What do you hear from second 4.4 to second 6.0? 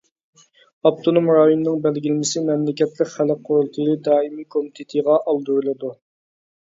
كومىتېتىغا ئالدۇرۇلىدۇ.